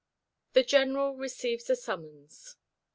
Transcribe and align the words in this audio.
THE 0.53 0.63
GENERAL 0.63 1.13
RECEIVES 1.15 1.69
A 1.69 1.75
SUMMONS. 1.75 2.55